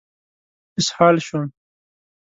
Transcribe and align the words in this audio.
اسهال 0.79 1.15
شوم. 1.25 1.51